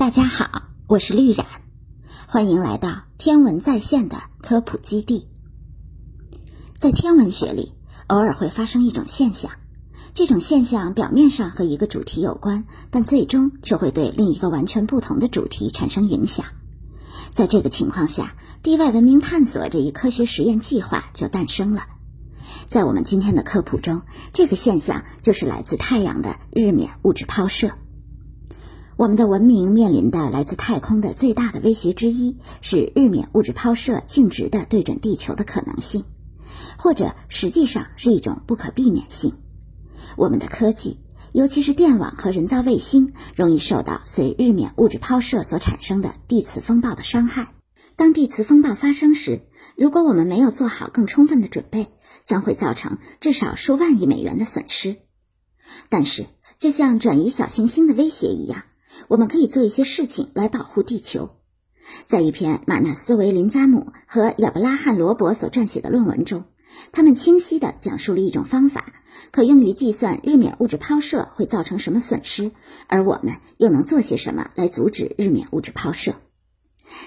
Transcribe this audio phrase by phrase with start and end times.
[0.00, 1.46] 大家好，我是绿染，
[2.26, 5.28] 欢迎来到天文在线的科普基地。
[6.78, 7.74] 在天文学里，
[8.06, 9.50] 偶尔会发生一种现象，
[10.14, 16.46] 这种现象表面上和一个主题有关，但最终却会对另一个完全不同的主题产生影响。
[17.30, 21.82] 在这个情况下，地外文明探索这一科学实验计划就诞生了。
[22.66, 24.00] 在我们今天的科普中，
[24.32, 27.72] 这个现象就是来自太阳的日冕物质抛射。
[29.00, 36.04] 我们的文明面临的来自太空的最大的威胁之一是日冕物质抛射径直的对准地球的可能性，
[36.76, 39.32] 或者实际上是一种不可避免性。
[40.18, 41.00] 我们的科技，
[41.32, 47.54] 尤其是电网和人造卫星，容易受到随日冕物质抛射所产生的地磁风暴的伤害。
[47.96, 49.40] 当地磁风暴发生时，
[49.78, 51.88] 如果我们没有做好更充分的准备，
[52.22, 54.96] 将会造成至少数万亿美元的损失。
[55.88, 56.26] 但是，
[56.58, 58.64] 就像转移小行星的威胁一样。
[59.08, 61.30] 我们可以做一些事情来保护地球。
[62.06, 66.44] 在一篇马纳斯·维林加姆和亚伯拉罕·罗伯所撰写的论文中，
[66.92, 68.92] 他们清晰地讲述了一种方法，
[69.32, 72.52] 可用于计算日冕物质抛射会造成什么损失，
[72.86, 76.14] 而我们又能做些什么来阻止日冕物质抛射。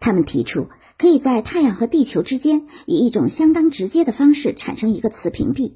[0.00, 5.74] 他们提出，可以在太阳和地球之间以一种相当直接的方式产生一个磁屏蔽。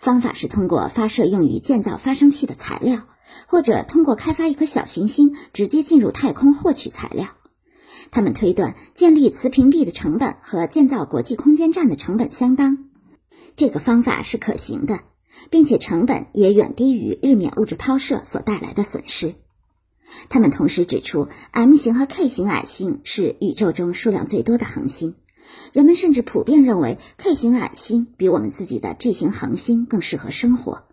[0.00, 3.02] 方法是通过发射用于建造发生器的材料。
[3.46, 7.28] 或者通过开发一颗小行星，直接进入太空获取材料。
[8.10, 12.90] 他们推断建立磁屏蔽的成本和建造国际空间站的成本相当。
[13.56, 15.00] 这个方法是可行的，
[15.50, 19.34] 并且成本也远低于日冕物质抛射所带来的损失。
[20.28, 25.14] 他们同时指出，M 型和 K 型矮星是宇宙中数量最多的恒星。
[25.72, 30.84] 人们甚至普遍认为 K 型矮星比我们自己的 G 型恒星更适合生活。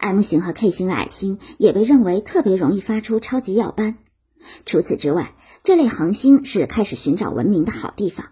[0.00, 3.98] M 型和 K 型矮星也被认为特别容易发出超级耀斑。
[4.64, 8.26] 除此之外，这类恒星是开始寻找文明的好地方。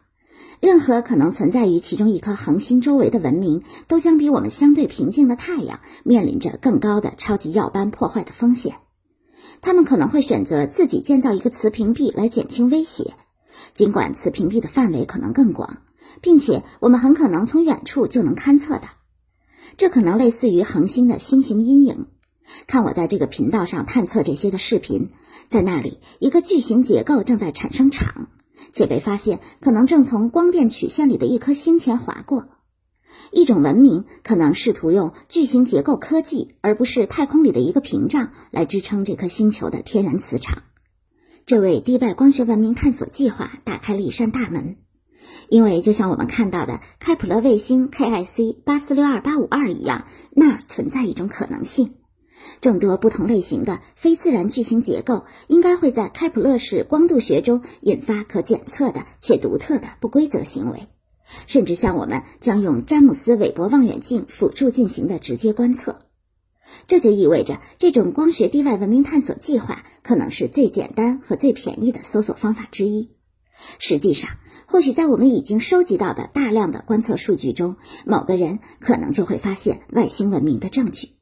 [0.60, 8.76] 任何可能存在于其中一颗恒星周围的文明，都将比我们相对平静的太阳面临着更高的超级耀斑破坏的风险。
[9.60, 13.14] 他们可能会选择自己建造一个磁屏蔽来减轻威胁，
[13.74, 15.82] 尽管磁屏蔽的范围可能更广，
[16.22, 18.88] 并且我们很可能从远处就能勘测到。
[19.76, 22.06] 这可能类似于恒星的星形阴影。
[22.66, 25.10] 看我在这个频道上探测这些的视频，
[25.48, 28.28] 在那里，一个巨型结构正在产生场，
[28.72, 32.48] 且被发现可能正从光变曲线里的一颗星前划过。
[33.30, 40.62] 一种文明可能试图用巨型结构科技，而不是太空里的一个屏障来支撑这颗星球的天然磁场。
[41.44, 44.76] 这为地外光学文明探索计划打开了一扇大门。
[45.48, 51.94] 因为就像我们看到的开普勒卫星 KIC 八四六二八五二一样，那儿存在一种可能性：
[52.60, 60.88] 众多不同类型的非自然巨型结构应该会在开普勒式光度学中引发可检测的且独特的不规则行为，
[61.46, 66.02] 甚至像我们将用詹姆斯韦伯望远镜辅助进行的直接观测。
[66.86, 73.10] 这就意味着，这种光学地外文明探索计划可能是最简单和最便宜的搜索方法之一。
[73.78, 74.30] 实际上，
[74.70, 81.12] 或许在我们已经收集到的大量的观测数据中，某个人可能就会发现外星文明的证据。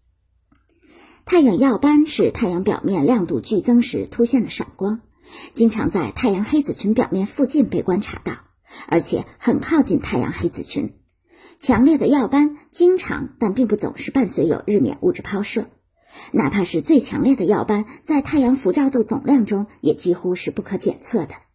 [1.24, 5.00] 太阳耀斑是太阳表面亮度剧增时出现的闪光，
[5.54, 8.32] 经常在太阳黑子群表面附近被观察到，
[8.88, 10.94] 而且很靠近太阳黑子群。
[11.60, 15.68] 强烈的耀斑经常但并不总是伴随有日冕物质抛射，
[16.32, 21.45] 哪怕是最强烈的耀斑，在太阳辐照度总量中也几乎是不可检测的。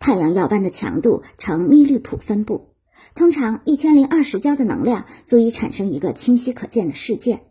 [0.00, 2.68] 太阳耀斑的强度呈密律谱分布，
[3.14, 7.42] 通常一千零二十焦的能量足以产生一个清晰可见的事件，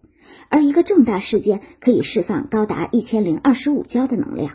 [0.49, 4.53] 而一个重大事件可以释放高达一千零二十五焦的能量。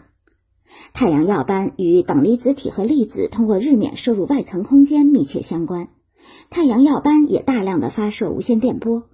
[0.95, 5.89] 太阳耀斑与等离子体和粒子通过日冕射入外层空间密切相关，
[6.51, 9.09] 太阳耀斑也大量的发射无线电波。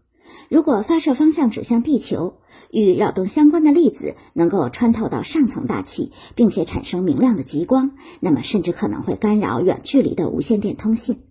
[0.48, 2.38] 如果发射方向指向地球，
[2.70, 11.22] 与扰动相关的粒子能够穿透到上层大气，并且产生明亮的极光，那么甚至可能会干扰远距离的无线电通信。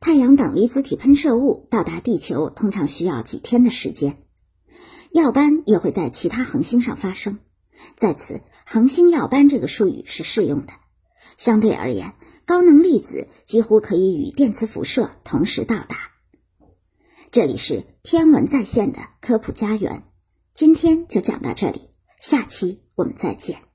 [0.00, 4.18] 太阳等离子体喷射物到达地球通常需要几天的时间。
[5.10, 7.38] 耀斑也会在其他恒星上发生，
[7.96, 10.72] 在此，恒星耀斑这个术语是适用的。
[11.36, 12.14] 相对而言，
[12.44, 16.05] 高能粒子几乎可以与电磁辐射同时到达。
[17.32, 20.04] 这里是天文在线的科普家园，
[20.54, 23.65] 今天就讲到这里，下期我们再见。